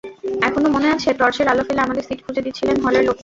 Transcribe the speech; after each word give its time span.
এখনো 0.47 0.67
মনে 0.69 0.87
আছে 0.95 1.09
টর্চের 1.19 1.47
আলো 1.47 1.63
ফেলে 1.67 1.81
আমাদের 1.81 2.03
সিট 2.07 2.19
খুঁজে 2.25 2.45
দিচ্ছিলেন 2.45 2.75
হলের 2.85 3.03
লোকটা। 3.03 3.19